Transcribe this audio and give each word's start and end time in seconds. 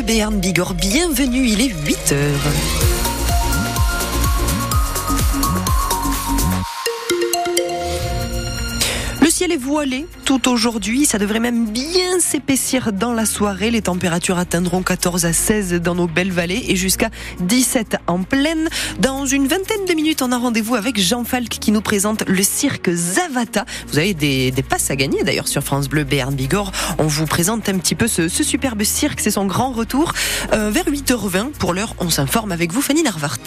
Béarn 0.00 0.40
Bigorre, 0.40 0.72
bienvenue, 0.72 1.46
il 1.46 1.60
est 1.60 1.68
8 1.68 2.12
heures. 2.12 2.91
Ciel 9.32 9.50
est 9.50 9.56
voilé 9.56 10.06
tout 10.26 10.48
aujourd'hui, 10.48 11.06
ça 11.06 11.18
devrait 11.18 11.40
même 11.40 11.70
bien 11.70 12.20
s'épaissir 12.20 12.92
dans 12.92 13.14
la 13.14 13.24
soirée. 13.24 13.70
Les 13.70 13.80
températures 13.80 14.38
atteindront 14.38 14.82
14 14.82 15.24
à 15.24 15.32
16 15.32 15.74
dans 15.74 15.94
nos 15.94 16.06
belles 16.06 16.30
vallées 16.30 16.62
et 16.68 16.76
jusqu'à 16.76 17.08
17 17.40 17.96
en 18.06 18.22
pleine. 18.22 18.68
Dans 18.98 19.24
une 19.24 19.46
vingtaine 19.46 19.86
de 19.88 19.94
minutes, 19.94 20.20
on 20.20 20.32
a 20.32 20.38
rendez-vous 20.38 20.74
avec 20.74 21.00
Jean 21.00 21.24
Falk 21.24 21.48
qui 21.48 21.72
nous 21.72 21.80
présente 21.80 22.28
le 22.28 22.42
cirque 22.42 22.90
Zavata. 22.90 23.64
Vous 23.88 23.98
avez 23.98 24.12
des, 24.12 24.52
passes 24.68 24.90
à 24.90 24.96
gagner 24.96 25.22
d'ailleurs 25.24 25.48
sur 25.48 25.62
France 25.62 25.88
Bleu 25.88 26.04
Béarn 26.04 26.34
Bigorre. 26.34 26.70
On 26.98 27.06
vous 27.06 27.26
présente 27.26 27.68
un 27.70 27.78
petit 27.78 27.94
peu 27.94 28.08
ce, 28.08 28.28
ce 28.28 28.44
superbe 28.44 28.82
cirque, 28.84 29.20
c'est 29.20 29.30
son 29.30 29.46
grand 29.46 29.72
retour 29.72 30.12
euh, 30.52 30.70
vers 30.70 30.84
8h20. 30.84 31.52
Pour 31.52 31.72
l'heure, 31.72 31.94
on 31.98 32.10
s'informe 32.10 32.52
avec 32.52 32.70
vous, 32.70 32.82
Fanny 32.82 33.02
Narvart. 33.02 33.38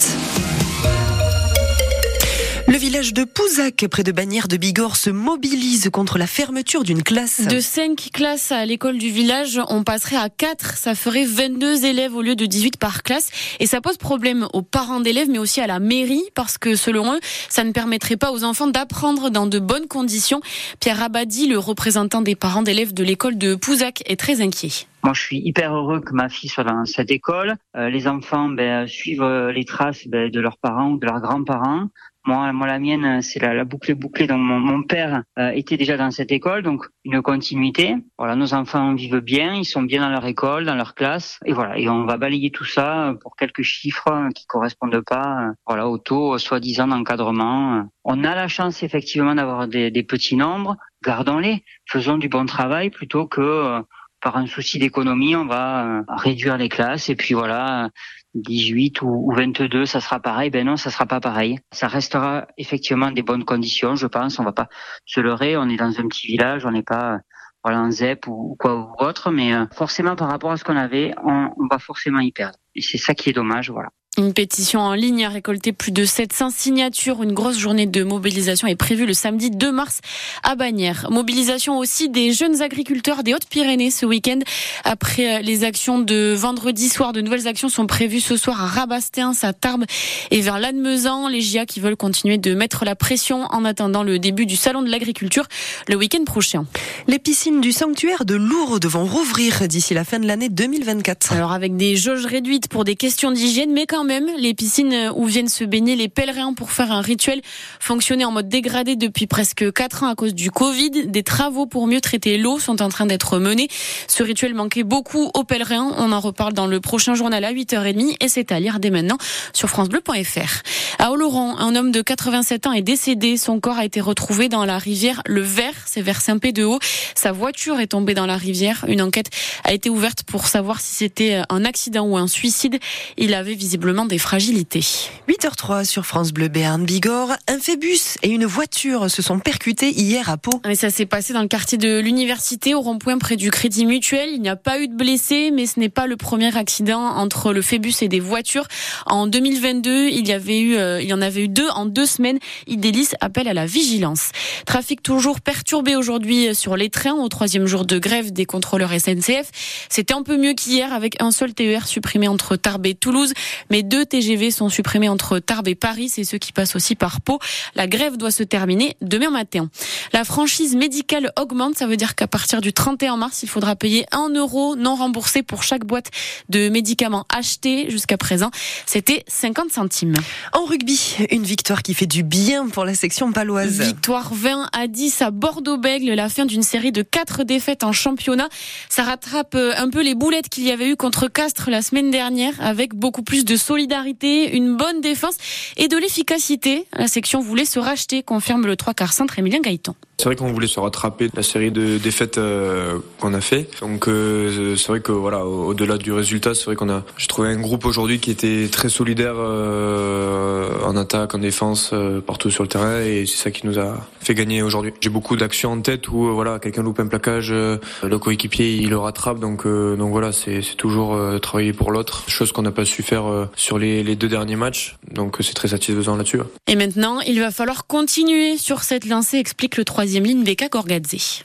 Le 2.68 2.76
village 2.78 3.14
de 3.14 3.22
Pouzac, 3.22 3.86
près 3.88 4.02
de 4.02 4.10
Bagnères 4.10 4.48
de 4.48 4.56
Bigorre, 4.56 4.96
se 4.96 5.08
mobilise 5.08 5.88
contre 5.90 6.18
la 6.18 6.26
fermeture 6.26 6.82
d'une 6.82 7.04
classe. 7.04 7.46
De 7.46 7.60
5 7.60 8.10
classes 8.12 8.50
à 8.50 8.66
l'école 8.66 8.98
du 8.98 9.08
village, 9.08 9.60
on 9.68 9.84
passerait 9.84 10.16
à 10.16 10.28
4. 10.28 10.76
Ça 10.76 10.96
ferait 10.96 11.24
22 11.24 11.84
élèves 11.84 12.16
au 12.16 12.22
lieu 12.22 12.34
de 12.34 12.44
18 12.44 12.76
par 12.76 13.04
classe. 13.04 13.30
Et 13.60 13.66
ça 13.66 13.80
pose 13.80 13.98
problème 13.98 14.48
aux 14.52 14.62
parents 14.62 14.98
d'élèves, 14.98 15.28
mais 15.30 15.38
aussi 15.38 15.60
à 15.60 15.68
la 15.68 15.78
mairie, 15.78 16.24
parce 16.34 16.58
que 16.58 16.74
selon 16.74 17.14
eux, 17.14 17.20
ça 17.48 17.62
ne 17.62 17.70
permettrait 17.70 18.16
pas 18.16 18.32
aux 18.32 18.42
enfants 18.42 18.66
d'apprendre 18.66 19.30
dans 19.30 19.46
de 19.46 19.60
bonnes 19.60 19.86
conditions. 19.86 20.40
Pierre 20.80 21.04
Abadi, 21.04 21.46
le 21.46 21.58
représentant 21.58 22.20
des 22.20 22.34
parents 22.34 22.62
d'élèves 22.62 22.92
de 22.92 23.04
l'école 23.04 23.38
de 23.38 23.54
Pouzac, 23.54 24.02
est 24.06 24.18
très 24.18 24.40
inquiet. 24.40 24.86
Moi, 25.04 25.12
je 25.14 25.20
suis 25.20 25.38
hyper 25.38 25.72
heureux 25.72 26.00
que 26.00 26.12
ma 26.12 26.28
fille 26.28 26.50
soit 26.50 26.64
dans 26.64 26.84
cette 26.84 27.12
école. 27.12 27.54
Euh, 27.76 27.88
les 27.88 28.08
enfants 28.08 28.48
ben, 28.48 28.88
suivent 28.88 29.22
euh, 29.22 29.52
les 29.52 29.64
traces 29.64 30.08
ben, 30.08 30.28
de 30.28 30.40
leurs 30.40 30.58
parents 30.58 30.90
ou 30.90 30.98
de 30.98 31.06
leurs 31.06 31.20
grands-parents. 31.20 31.90
Moi, 32.26 32.52
moi, 32.52 32.66
la 32.66 32.80
mienne, 32.80 33.22
c'est 33.22 33.40
la, 33.40 33.54
la 33.54 33.64
boucle 33.64 33.94
bouclée. 33.94 34.26
Donc, 34.26 34.40
mon, 34.40 34.82
père 34.82 35.22
euh, 35.38 35.50
était 35.50 35.76
déjà 35.76 35.96
dans 35.96 36.10
cette 36.10 36.32
école, 36.32 36.62
donc 36.62 36.86
une 37.04 37.22
continuité. 37.22 37.94
Voilà, 38.18 38.34
nos 38.34 38.52
enfants 38.52 38.94
vivent 38.94 39.20
bien, 39.20 39.54
ils 39.54 39.64
sont 39.64 39.82
bien 39.82 40.00
dans 40.00 40.08
leur 40.08 40.26
école, 40.26 40.64
dans 40.64 40.74
leur 40.74 40.96
classe, 40.96 41.38
et 41.46 41.52
voilà. 41.52 41.78
Et 41.78 41.88
on 41.88 42.04
va 42.04 42.16
balayer 42.16 42.50
tout 42.50 42.64
ça 42.64 43.14
pour 43.22 43.36
quelques 43.36 43.62
chiffres 43.62 44.28
qui 44.34 44.44
correspondent 44.46 45.02
pas, 45.06 45.52
voilà, 45.66 45.88
au 45.88 45.98
taux 45.98 46.36
soi-disant 46.38 46.88
d'encadrement. 46.88 47.84
On 48.04 48.24
a 48.24 48.34
la 48.34 48.48
chance 48.48 48.82
effectivement 48.82 49.36
d'avoir 49.36 49.68
des, 49.68 49.92
des 49.92 50.02
petits 50.02 50.36
nombres. 50.36 50.76
Gardons-les, 51.04 51.62
faisons 51.88 52.18
du 52.18 52.28
bon 52.28 52.46
travail 52.46 52.90
plutôt 52.90 53.26
que 53.28 53.82
par 54.20 54.36
un 54.36 54.46
souci 54.46 54.78
d'économie, 54.78 55.36
on 55.36 55.46
va 55.46 56.02
réduire 56.08 56.56
les 56.56 56.68
classes 56.68 57.08
et 57.08 57.16
puis 57.16 57.34
voilà, 57.34 57.90
18 58.34 59.02
ou 59.02 59.32
22, 59.34 59.86
ça 59.86 60.00
sera 60.00 60.20
pareil. 60.20 60.50
Ben 60.50 60.66
non, 60.66 60.76
ça 60.76 60.90
sera 60.90 61.06
pas 61.06 61.20
pareil. 61.20 61.58
Ça 61.72 61.88
restera 61.88 62.46
effectivement 62.58 63.10
des 63.10 63.22
bonnes 63.22 63.44
conditions, 63.44 63.96
je 63.96 64.06
pense. 64.06 64.38
On 64.38 64.44
va 64.44 64.52
pas 64.52 64.68
se 65.04 65.20
leurrer. 65.20 65.56
On 65.56 65.68
est 65.68 65.76
dans 65.76 65.98
un 65.98 66.08
petit 66.08 66.26
village, 66.26 66.66
on 66.66 66.70
n'est 66.70 66.82
pas 66.82 67.20
voilà 67.64 67.78
un 67.80 67.90
ZEP 67.90 68.28
ou 68.28 68.56
quoi 68.58 68.76
ou 68.76 69.04
autre, 69.04 69.30
mais 69.30 69.52
forcément 69.72 70.14
par 70.14 70.28
rapport 70.28 70.52
à 70.52 70.56
ce 70.56 70.62
qu'on 70.62 70.76
avait, 70.76 71.14
on, 71.24 71.50
on 71.56 71.66
va 71.68 71.78
forcément 71.78 72.20
y 72.20 72.30
perdre. 72.30 72.58
Et 72.76 72.82
c'est 72.82 72.98
ça 72.98 73.14
qui 73.14 73.30
est 73.30 73.32
dommage, 73.32 73.70
voilà. 73.70 73.88
Une 74.18 74.32
pétition 74.32 74.80
en 74.80 74.94
ligne 74.94 75.26
a 75.26 75.28
récolté 75.28 75.72
plus 75.72 75.92
de 75.92 76.06
700 76.06 76.48
signatures. 76.48 77.22
Une 77.22 77.34
grosse 77.34 77.58
journée 77.58 77.84
de 77.84 78.02
mobilisation 78.02 78.66
est 78.66 78.74
prévue 78.74 79.04
le 79.04 79.12
samedi 79.12 79.50
2 79.50 79.70
mars 79.70 80.00
à 80.42 80.54
Bagnères. 80.54 81.08
Mobilisation 81.10 81.76
aussi 81.76 82.08
des 82.08 82.32
jeunes 82.32 82.62
agriculteurs 82.62 83.22
des 83.22 83.34
Hautes-Pyrénées 83.34 83.90
ce 83.90 84.06
week-end. 84.06 84.38
Après 84.84 85.42
les 85.42 85.64
actions 85.64 85.98
de 85.98 86.32
vendredi 86.34 86.88
soir, 86.88 87.12
de 87.12 87.20
nouvelles 87.20 87.46
actions 87.46 87.68
sont 87.68 87.86
prévues 87.86 88.22
ce 88.22 88.38
soir 88.38 88.62
à 88.62 88.66
Rabastens, 88.66 89.44
à 89.44 89.52
Tarbes 89.52 89.84
et 90.30 90.40
vers 90.40 90.60
Lannemezan. 90.60 91.28
Les 91.28 91.42
GIA 91.42 91.66
qui 91.66 91.80
veulent 91.80 91.94
continuer 91.94 92.38
de 92.38 92.54
mettre 92.54 92.86
la 92.86 92.96
pression 92.96 93.42
en 93.50 93.66
attendant 93.66 94.02
le 94.02 94.18
début 94.18 94.46
du 94.46 94.56
salon 94.56 94.80
de 94.80 94.90
l'agriculture 94.90 95.44
le 95.88 95.96
week-end 95.96 96.24
prochain. 96.24 96.64
Les 97.06 97.18
piscines 97.18 97.60
du 97.60 97.70
sanctuaire 97.70 98.24
de 98.24 98.34
Lourdes 98.34 98.86
vont 98.86 99.04
rouvrir 99.04 99.68
d'ici 99.68 99.92
la 99.92 100.04
fin 100.04 100.18
de 100.20 100.26
l'année 100.26 100.48
2024. 100.48 101.34
Alors 101.34 101.52
avec 101.52 101.76
des 101.76 101.96
jauges 101.96 102.24
réduites 102.24 102.68
pour 102.68 102.84
des 102.84 102.96
questions 102.96 103.30
d'hygiène, 103.30 103.72
mais 103.74 103.84
quand 103.84 104.05
même, 104.06 104.30
les 104.38 104.54
piscines 104.54 105.10
où 105.14 105.26
viennent 105.26 105.48
se 105.48 105.64
baigner 105.64 105.96
les 105.96 106.08
pèlerins 106.08 106.54
pour 106.54 106.70
faire 106.70 106.92
un 106.92 107.00
rituel 107.00 107.42
fonctionnaient 107.80 108.24
en 108.24 108.30
mode 108.30 108.48
dégradé 108.48 108.96
depuis 108.96 109.26
presque 109.26 109.72
4 109.72 110.04
ans 110.04 110.08
à 110.08 110.14
cause 110.14 110.34
du 110.34 110.50
Covid. 110.50 111.08
Des 111.08 111.22
travaux 111.22 111.66
pour 111.66 111.86
mieux 111.86 112.00
traiter 112.00 112.38
l'eau 112.38 112.58
sont 112.58 112.80
en 112.80 112.88
train 112.88 113.06
d'être 113.06 113.38
menés. 113.38 113.68
Ce 114.08 114.22
rituel 114.22 114.54
manquait 114.54 114.84
beaucoup 114.84 115.30
aux 115.34 115.44
pèlerins. 115.44 115.92
On 115.98 116.12
en 116.12 116.20
reparle 116.20 116.52
dans 116.52 116.66
le 116.66 116.80
prochain 116.80 117.14
journal 117.14 117.44
à 117.44 117.52
8h30 117.52 118.16
et 118.20 118.28
c'est 118.28 118.52
à 118.52 118.60
lire 118.60 118.80
dès 118.80 118.90
maintenant 118.90 119.18
sur 119.52 119.68
francebleu.fr. 119.68 120.62
À 120.98 121.10
Oloron, 121.10 121.56
un 121.58 121.74
homme 121.74 121.90
de 121.90 122.00
87 122.00 122.66
ans 122.66 122.72
est 122.72 122.82
décédé. 122.82 123.36
Son 123.36 123.60
corps 123.60 123.78
a 123.78 123.84
été 123.84 124.00
retrouvé 124.00 124.48
dans 124.48 124.64
la 124.64 124.78
rivière 124.78 125.22
Le 125.26 125.40
Vert, 125.40 125.74
c'est 125.86 126.02
vers 126.02 126.20
Saint-Pédéo. 126.20 126.78
Sa 127.14 127.32
voiture 127.32 127.80
est 127.80 127.88
tombée 127.88 128.14
dans 128.14 128.26
la 128.26 128.36
rivière. 128.36 128.84
Une 128.88 129.02
enquête 129.02 129.30
a 129.64 129.72
été 129.72 129.90
ouverte 129.90 130.22
pour 130.22 130.46
savoir 130.46 130.80
si 130.80 130.94
c'était 130.94 131.42
un 131.48 131.64
accident 131.64 132.06
ou 132.06 132.16
un 132.16 132.28
suicide. 132.28 132.78
Il 133.16 133.34
avait 133.34 133.54
visiblement 133.54 133.95
des 134.04 134.18
fragilités. 134.18 134.84
8h03 135.28 135.84
sur 135.84 136.04
France 136.04 136.32
Bleu 136.32 136.48
Béarn 136.48 136.84
Bigorre. 136.84 137.32
Un 137.48 137.58
phébus 137.58 138.16
et 138.22 138.28
une 138.28 138.44
voiture 138.44 139.10
se 139.10 139.22
sont 139.22 139.38
percutés 139.38 139.90
hier 139.90 140.28
à 140.28 140.36
Pau. 140.36 140.60
Et 140.68 140.74
ça 140.74 140.90
s'est 140.90 141.06
passé 141.06 141.32
dans 141.32 141.40
le 141.40 141.48
quartier 141.48 141.78
de 141.78 141.98
l'université, 141.98 142.74
au 142.74 142.80
rond-point 142.80 143.18
près 143.18 143.36
du 143.36 143.50
Crédit 143.50 143.86
Mutuel. 143.86 144.28
Il 144.32 144.42
n'y 144.42 144.48
a 144.48 144.56
pas 144.56 144.80
eu 144.80 144.88
de 144.88 144.94
blessés, 144.94 145.50
mais 145.52 145.66
ce 145.66 145.80
n'est 145.80 145.88
pas 145.88 146.06
le 146.06 146.16
premier 146.16 146.56
accident 146.56 147.00
entre 147.00 147.52
le 147.52 147.62
phébus 147.62 148.02
et 148.02 148.08
des 148.08 148.20
voitures. 148.20 148.66
En 149.06 149.26
2022, 149.26 150.08
il 150.08 150.28
y 150.28 150.32
avait 150.32 150.60
eu, 150.60 150.76
euh, 150.76 151.00
il 151.00 151.08
y 151.08 151.14
en 151.14 151.22
avait 151.22 151.44
eu 151.44 151.48
deux 151.48 151.68
en 151.70 151.86
deux 151.86 152.06
semaines. 152.06 152.38
Idélis 152.66 153.08
appelle 153.20 153.48
à 153.48 153.54
la 153.54 153.66
vigilance. 153.66 154.30
Trafic 154.66 155.02
toujours 155.02 155.40
perturbé 155.40 155.96
aujourd'hui 155.96 156.54
sur 156.54 156.76
les 156.76 156.90
trains 156.90 157.14
au 157.14 157.28
troisième 157.28 157.66
jour 157.66 157.86
de 157.86 157.98
grève 157.98 158.32
des 158.32 158.44
contrôleurs 158.44 158.92
SNCF. 158.92 159.50
C'était 159.88 160.14
un 160.14 160.22
peu 160.22 160.36
mieux 160.36 160.52
qu'hier 160.52 160.92
avec 160.92 161.22
un 161.22 161.30
seul 161.30 161.54
TER 161.54 161.86
supprimé 161.86 162.28
entre 162.28 162.56
Tarbes 162.56 162.86
et 162.86 162.94
Toulouse, 162.94 163.32
mais 163.70 163.82
deux 163.86 164.04
TGV 164.04 164.50
sont 164.50 164.68
supprimés 164.68 165.08
entre 165.08 165.38
Tarbes 165.38 165.68
et 165.68 165.74
Paris, 165.74 166.08
c'est 166.08 166.24
ceux 166.24 166.38
qui 166.38 166.52
passent 166.52 166.76
aussi 166.76 166.94
par 166.94 167.20
Pau. 167.20 167.38
La 167.74 167.86
grève 167.86 168.16
doit 168.16 168.30
se 168.30 168.42
terminer 168.42 168.96
demain 169.00 169.30
matin. 169.30 169.70
La 170.12 170.24
franchise 170.24 170.74
médicale 170.74 171.32
augmente, 171.38 171.76
ça 171.76 171.86
veut 171.86 171.96
dire 171.96 172.14
qu'à 172.14 172.26
partir 172.26 172.60
du 172.60 172.72
31 172.72 173.16
mars, 173.16 173.42
il 173.42 173.48
faudra 173.48 173.76
payer 173.76 174.06
1 174.12 174.30
euro 174.34 174.76
non 174.76 174.94
remboursé 174.94 175.42
pour 175.42 175.62
chaque 175.62 175.84
boîte 175.84 176.10
de 176.48 176.68
médicaments 176.68 177.24
achetés. 177.34 177.90
Jusqu'à 177.90 178.16
présent, 178.16 178.50
c'était 178.86 179.24
50 179.28 179.70
centimes. 179.70 180.14
En 180.52 180.64
rugby, 180.64 181.16
une 181.30 181.44
victoire 181.44 181.82
qui 181.82 181.94
fait 181.94 182.06
du 182.06 182.22
bien 182.22 182.68
pour 182.68 182.84
la 182.84 182.94
section 182.94 183.32
paloise. 183.32 183.80
Victoire 183.80 184.32
20 184.34 184.68
à 184.72 184.86
10 184.86 185.22
à 185.22 185.30
Bordeaux-Bègle, 185.30 186.12
la 186.12 186.28
fin 186.28 186.44
d'une 186.44 186.62
série 186.62 186.92
de 186.92 187.02
4 187.02 187.44
défaites 187.44 187.84
en 187.84 187.92
championnat. 187.92 188.48
Ça 188.88 189.04
rattrape 189.04 189.54
un 189.54 189.88
peu 189.90 190.02
les 190.02 190.14
boulettes 190.14 190.48
qu'il 190.48 190.64
y 190.64 190.70
avait 190.70 190.88
eu 190.88 190.96
contre 190.96 191.28
Castres 191.28 191.70
la 191.70 191.82
semaine 191.82 192.10
dernière 192.10 192.54
avec 192.60 192.94
beaucoup 192.94 193.22
plus 193.22 193.44
de 193.44 193.56
solidarité, 193.66 194.56
une 194.56 194.76
bonne 194.76 195.00
défense 195.00 195.36
et 195.76 195.88
de 195.88 195.96
l'efficacité. 195.96 196.86
La 196.92 197.08
section 197.08 197.40
voulait 197.40 197.64
se 197.64 197.78
racheter, 197.78 198.22
confirme 198.22 198.66
le 198.66 198.76
3 198.76 198.94
quarts 198.94 199.12
centre 199.12 199.38
Emilien 199.38 199.60
Gaëtan. 199.60 199.96
C'est 200.18 200.24
vrai 200.24 200.36
qu'on 200.36 200.50
voulait 200.50 200.66
se 200.66 200.80
rattraper 200.80 201.28
la 201.34 201.42
série 201.42 201.70
de 201.70 201.98
défaites 201.98 202.38
euh, 202.38 202.98
qu'on 203.20 203.34
a 203.34 203.42
fait. 203.42 203.68
Donc 203.82 204.08
euh, 204.08 204.74
c'est 204.74 204.88
vrai 204.88 205.00
que 205.00 205.12
voilà, 205.12 205.44
au-delà 205.44 205.98
du 205.98 206.10
résultat, 206.10 206.54
c'est 206.54 206.64
vrai 206.64 206.74
qu'on 206.74 206.88
a, 206.88 207.04
j'ai 207.18 207.26
trouvé 207.26 207.50
un 207.50 207.60
groupe 207.60 207.84
aujourd'hui 207.84 208.18
qui 208.18 208.30
était 208.30 208.68
très 208.72 208.88
solidaire 208.88 209.34
euh, 209.36 210.70
en 210.86 210.96
attaque, 210.96 211.34
en 211.34 211.38
défense, 211.38 211.90
euh, 211.92 212.22
partout 212.22 212.50
sur 212.50 212.62
le 212.62 212.68
terrain, 212.68 213.00
et 213.00 213.26
c'est 213.26 213.36
ça 213.36 213.50
qui 213.50 213.66
nous 213.66 213.78
a 213.78 214.08
fait 214.20 214.34
gagner 214.34 214.62
aujourd'hui. 214.62 214.94
J'ai 215.00 215.10
beaucoup 215.10 215.36
d'actions 215.36 215.72
en 215.72 215.80
tête 215.82 216.08
où 216.08 216.32
voilà, 216.32 216.58
quelqu'un 216.60 216.82
loupe 216.82 216.98
un 216.98 217.06
plaquage, 217.06 217.52
le 217.52 218.18
coéquipier 218.18 218.74
il 218.74 218.88
le 218.88 218.98
rattrape, 218.98 219.38
donc 219.38 219.66
donc 219.66 220.10
voilà, 220.10 220.32
c'est 220.32 220.62
toujours 220.78 221.18
travailler 221.40 221.74
pour 221.74 221.90
l'autre, 221.90 222.24
chose 222.26 222.52
qu'on 222.52 222.62
n'a 222.62 222.72
pas 222.72 222.86
su 222.86 223.02
faire 223.02 223.48
sur 223.54 223.78
les, 223.78 224.02
les 224.02 224.16
deux 224.16 224.28
derniers 224.28 224.56
matchs. 224.56 224.96
Donc 225.12 225.36
c'est 225.40 225.54
très 225.54 225.68
satisfaisant 225.68 226.16
là-dessus. 226.16 226.40
Et 226.66 226.74
maintenant, 226.74 227.20
il 227.20 227.38
va 227.38 227.50
falloir 227.50 227.86
continuer 227.86 228.56
sur 228.56 228.82
cette 228.82 229.04
lancée, 229.04 229.36
explique 229.36 229.76
le 229.76 229.84
troisième 229.84 230.05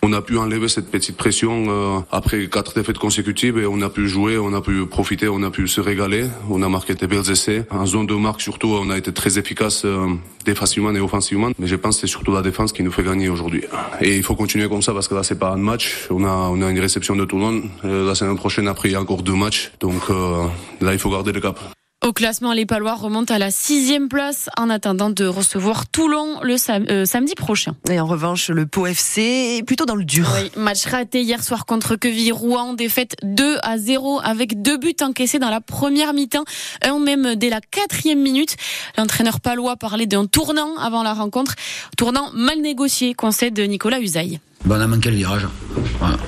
On 0.04 0.14
a 0.14 0.22
pu 0.22 0.38
enlever 0.38 0.68
cette 0.68 0.90
petite 0.90 1.18
pression 1.18 1.66
euh, 1.68 2.00
après 2.12 2.48
quatre 2.48 2.74
défaites 2.74 2.98
consécutives 2.98 3.58
et 3.58 3.66
on 3.66 3.82
a 3.82 3.90
pu 3.90 4.08
jouer, 4.08 4.38
on 4.38 4.54
a 4.54 4.62
pu 4.62 4.86
profiter, 4.86 5.28
on 5.28 5.44
a 5.44 5.52
pu 5.52 5.68
se 5.68 5.82
régaler. 5.82 6.26
On 6.50 6.62
a 6.62 6.70
marqué 6.70 6.96
des 6.96 7.08
belles 7.08 7.30
essais. 7.30 7.66
En 7.70 7.86
zone 7.86 8.08
de 8.08 8.16
marque 8.16 8.42
surtout, 8.42 8.70
on 8.70 8.90
a 8.90 8.98
été 8.98 9.12
très 9.12 9.38
efficace 9.38 9.84
euh, 9.86 10.08
défensivement 10.46 10.94
et 10.94 11.00
offensivement. 11.00 11.50
Mais 11.60 11.68
je 11.68 11.76
pense 11.76 11.96
que 11.96 12.02
c'est 12.02 12.08
surtout 12.08 12.34
la 12.34 12.42
défense 12.42 12.74
qui 12.74 12.84
nous 12.84 12.92
fait 12.92 13.04
gagner 13.04 13.30
aujourd'hui. 13.30 13.64
Et 14.02 14.18
il 14.18 14.24
faut 14.24 14.36
continuer 14.36 14.68
comme 14.70 14.82
ça 14.82 14.94
parce 14.94 15.08
que 15.08 15.16
là 15.16 15.24
c'est 15.24 15.40
pas 15.40 15.52
un 15.52 15.58
match. 15.58 16.08
On 16.10 16.24
a 16.24 16.70
une 16.70 16.80
réception 16.80 17.16
de 17.16 17.26
Toulon. 17.26 17.64
Euh, 17.86 18.06
la 18.08 18.16
semaine 18.16 18.38
prochaine 18.38 18.68
après 18.68 18.90
il 18.90 18.94
y 18.94 18.96
a 18.96 19.02
encore 19.02 19.24
deux 19.24 19.36
matchs. 19.36 19.72
Donc 19.80 20.04
euh, 20.10 20.46
là 20.82 20.94
il 20.94 21.00
faut 21.00 21.10
garder 21.10 21.32
le 21.32 21.42
cap. 21.42 21.60
Au 22.04 22.14
classement, 22.14 22.52
les 22.52 22.66
Palois 22.66 22.96
remontent 22.96 23.32
à 23.32 23.38
la 23.38 23.52
sixième 23.52 24.10
place 24.10 24.50
en 24.58 24.72
attendant 24.72 25.12
de 25.12 25.26
recevoir 25.26 25.88
Toulon 25.88 26.40
le 26.42 26.56
euh, 26.90 27.06
samedi 27.06 27.36
prochain. 27.36 27.76
Et 27.92 28.00
en 28.00 28.08
revanche, 28.08 28.50
le 28.50 28.66
Pau 28.66 28.88
FC 28.88 29.58
est 29.60 29.64
plutôt 29.64 29.86
dans 29.86 29.94
le 29.94 30.04
dur. 30.04 30.28
Oui, 30.34 30.50
match 30.56 30.84
raté 30.88 31.22
hier 31.22 31.44
soir 31.44 31.68
contre 31.68 31.96
Queville-Rouen, 31.96 32.74
défaite 32.74 33.18
2 33.22 33.60
à 33.62 33.78
0 33.78 34.20
avec 34.24 34.64
deux 34.64 34.80
buts 34.80 34.96
encaissés 35.02 35.38
dans 35.38 35.52
la 35.52 35.62
première 35.62 36.14
mi-temps, 36.14 36.46
un 36.82 36.98
même 36.98 37.36
dès 37.36 37.50
la 37.50 37.62
quatrième 37.62 38.20
minute. 38.20 38.56
L'entraîneur 38.98 39.40
palois 39.40 39.78
parlait 39.78 40.08
d'un 40.08 40.26
tournant 40.26 40.78
avant 40.78 41.04
la 41.04 41.14
rencontre, 41.14 41.54
tournant 42.00 42.32
mal 42.34 42.62
négocié, 42.62 43.14
concède 43.14 43.60
Nicolas 43.60 44.00
Usaï. 44.00 44.40
On 44.70 44.80
a 44.80 44.88
manqué 44.88 45.10
le 45.10 45.18
virage. 45.18 45.48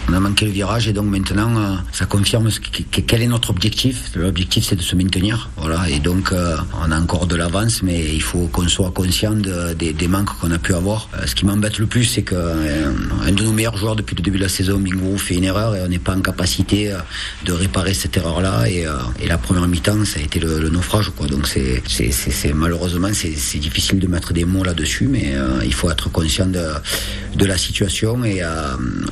on 0.09 0.13
a 0.13 0.19
manqué 0.19 0.45
le 0.45 0.51
virage 0.51 0.87
et 0.87 0.93
donc 0.93 1.05
maintenant 1.05 1.55
euh, 1.55 1.75
ça 1.91 2.05
confirme 2.05 2.49
quel 2.91 3.21
est 3.21 3.27
notre 3.27 3.51
objectif. 3.51 4.11
L'objectif 4.15 4.65
c'est 4.65 4.75
de 4.75 4.81
se 4.81 4.95
maintenir. 4.95 5.49
Voilà 5.55 5.87
et 5.89 5.99
donc 5.99 6.31
euh, 6.31 6.57
on 6.83 6.91
a 6.91 6.99
encore 6.99 7.27
de 7.27 7.35
l'avance, 7.35 7.83
mais 7.83 8.03
il 8.13 8.21
faut 8.21 8.47
qu'on 8.47 8.67
soit 8.67 8.91
conscient 8.91 9.33
des 9.33 10.07
manques 10.07 10.37
qu'on 10.39 10.51
a 10.51 10.57
pu 10.57 10.73
avoir. 10.73 11.09
Euh, 11.13 11.27
ce 11.27 11.35
qui 11.35 11.45
m'embête 11.45 11.77
le 11.77 11.85
plus, 11.85 12.05
c'est 12.05 12.23
qu'un 12.23 13.31
de 13.31 13.43
nos 13.43 13.53
meilleurs 13.53 13.77
joueurs 13.77 13.95
depuis 13.95 14.15
le 14.15 14.23
début 14.23 14.39
de 14.39 14.43
la 14.43 14.49
saison, 14.49 14.79
Mingo, 14.79 15.15
fait 15.17 15.35
une 15.35 15.45
erreur 15.45 15.75
et 15.75 15.81
on 15.81 15.87
n'est 15.87 15.99
pas 15.99 16.15
en 16.15 16.21
capacité 16.21 16.93
de 17.45 17.53
réparer 17.53 17.93
cette 17.93 18.17
erreur-là. 18.17 18.67
Et, 18.67 18.85
la 19.27 19.37
première 19.37 19.67
mi-temps, 19.67 20.05
ça 20.05 20.19
a 20.19 20.23
été 20.23 20.39
le, 20.39 20.69
naufrage. 20.69 21.11
Donc 21.29 21.47
c'est, 21.47 22.53
malheureusement 22.53 23.09
c'est, 23.13 23.59
difficile 23.59 23.99
de 23.99 24.07
mettre 24.07 24.33
des 24.33 24.45
mots 24.45 24.63
là-dessus, 24.63 25.07
mais 25.07 25.33
il 25.63 25.73
faut 25.73 25.89
être 25.89 26.11
conscient 26.11 26.47
de 26.47 27.45
la 27.45 27.57
situation 27.57 28.22
et 28.23 28.43
euh, 28.43 28.47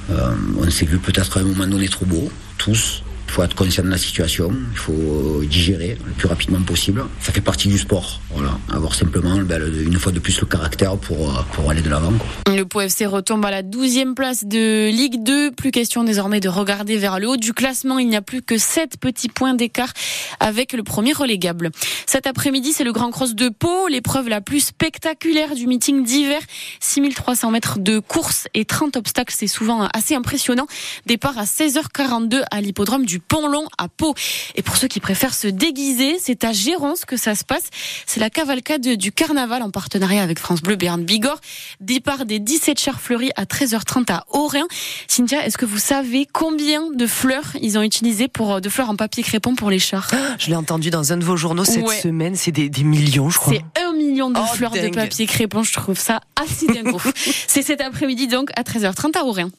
euh, 0.09 0.35
on 0.57 0.69
s'est 0.69 0.85
vu 0.85 0.97
peut-être 0.97 1.37
à 1.37 1.41
un 1.41 1.43
moment 1.43 1.67
donné 1.67 1.87
trop 1.87 2.05
beau, 2.05 2.31
tous. 2.57 3.03
Il 3.31 3.35
faut 3.35 3.43
être 3.43 3.55
conscient 3.55 3.85
de 3.85 3.89
la 3.89 3.97
situation, 3.97 4.51
il 4.73 4.77
faut 4.77 5.41
digérer 5.45 5.97
le 6.05 6.11
plus 6.11 6.27
rapidement 6.27 6.61
possible. 6.63 7.05
Ça 7.21 7.31
fait 7.31 7.39
partie 7.39 7.69
du 7.69 7.77
sport. 7.77 8.19
Voilà, 8.31 8.59
avoir 8.69 8.93
simplement 8.93 9.37
ben, 9.37 9.61
une 9.73 9.97
fois 9.97 10.11
de 10.11 10.19
plus 10.19 10.41
le 10.41 10.47
caractère 10.47 10.97
pour, 10.97 11.29
euh, 11.29 11.41
pour 11.53 11.69
aller 11.69 11.81
de 11.81 11.89
l'avant. 11.89 12.11
Le 12.47 12.63
Pau 12.63 12.81
FC 12.81 13.05
retombe 13.05 13.45
à 13.45 13.51
la 13.51 13.63
12e 13.63 14.15
place 14.15 14.43
de 14.43 14.89
Ligue 14.89 15.23
2. 15.23 15.51
Plus 15.51 15.71
question 15.71 16.03
désormais 16.03 16.41
de 16.41 16.49
regarder 16.49 16.97
vers 16.97 17.21
le 17.21 17.29
haut 17.29 17.37
du 17.37 17.53
classement. 17.53 17.99
Il 17.99 18.09
n'y 18.09 18.17
a 18.17 18.21
plus 18.21 18.41
que 18.41 18.57
7 18.57 18.97
petits 18.99 19.29
points 19.29 19.53
d'écart 19.53 19.93
avec 20.41 20.73
le 20.73 20.83
premier 20.83 21.13
relégable. 21.13 21.71
Cet 22.07 22.27
après-midi, 22.27 22.73
c'est 22.73 22.83
le 22.83 22.91
Grand 22.91 23.11
Cross 23.11 23.35
de 23.35 23.47
Pau, 23.47 23.87
l'épreuve 23.87 24.27
la 24.27 24.41
plus 24.41 24.59
spectaculaire 24.59 25.55
du 25.55 25.67
meeting 25.67 26.03
d'hiver. 26.03 26.41
6300 26.81 27.51
mètres 27.51 27.79
de 27.79 27.99
course 27.99 28.49
et 28.53 28.65
30 28.65 28.97
obstacles, 28.97 29.33
c'est 29.37 29.47
souvent 29.47 29.87
assez 29.93 30.15
impressionnant. 30.15 30.67
Départ 31.05 31.37
à 31.37 31.45
16h42 31.45 32.41
à 32.51 32.59
l'hippodrome 32.59 33.05
du 33.05 33.20
Pont-Long 33.21 33.65
à 33.77 33.87
Pau. 33.87 34.13
Et 34.55 34.61
pour 34.61 34.77
ceux 34.77 34.87
qui 34.87 34.99
préfèrent 34.99 35.33
se 35.33 35.47
déguiser, 35.47 36.17
c'est 36.19 36.43
à 36.43 36.51
Gérance 36.51 37.05
que 37.05 37.17
ça 37.17 37.35
se 37.35 37.43
passe. 37.43 37.69
C'est 38.05 38.19
la 38.19 38.29
cavalcade 38.29 38.87
du 38.87 39.11
carnaval 39.11 39.61
en 39.61 39.71
partenariat 39.71 40.21
avec 40.21 40.39
France 40.39 40.61
Bleu 40.61 40.75
Béarn 40.75 41.03
Bigorre. 41.03 41.39
Départ 41.79 42.25
des 42.25 42.39
17 42.39 42.79
chars 42.79 43.01
fleuris 43.01 43.31
à 43.35 43.45
13h30 43.45 44.11
à 44.11 44.25
Aurien. 44.29 44.67
Cynthia, 45.07 45.45
est-ce 45.45 45.57
que 45.57 45.65
vous 45.65 45.79
savez 45.79 46.27
combien 46.31 46.89
de 46.91 47.07
fleurs 47.07 47.55
ils 47.61 47.77
ont 47.77 47.83
utilisé 47.83 48.27
pour 48.27 48.61
de 48.61 48.69
fleurs 48.69 48.89
en 48.89 48.95
papier 48.95 49.23
crépon 49.23 49.55
pour 49.55 49.69
les 49.69 49.79
chars 49.79 50.09
Je 50.39 50.47
l'ai 50.47 50.55
entendu 50.55 50.89
dans 50.89 51.13
un 51.13 51.17
de 51.17 51.23
vos 51.23 51.37
journaux 51.37 51.65
cette 51.65 51.89
semaine. 51.89 52.35
C'est 52.35 52.51
des, 52.51 52.69
millions, 52.83 53.29
je 53.29 53.37
crois. 53.37 53.53
C'est 53.53 53.81
un 53.81 53.93
million 53.93 54.29
de 54.29 54.39
oh, 54.39 54.55
fleurs 54.55 54.71
de 54.71 54.89
papier 54.89 55.25
crépon. 55.25 55.63
Je 55.63 55.73
trouve 55.73 55.97
ça 55.97 56.21
assez 56.41 56.67
dingue. 56.67 56.95
C'est 57.47 57.61
cet 57.61 57.81
après-midi 57.81 58.27
donc 58.27 58.49
à 58.55 58.63
13h30 58.63 59.17
à 59.17 59.23
Aurien. 59.23 59.49